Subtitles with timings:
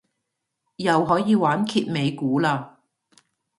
[0.77, 2.49] 又可以玩揭尾故嘞